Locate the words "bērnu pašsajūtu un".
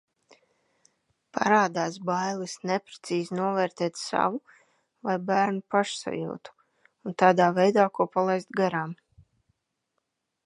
5.29-7.17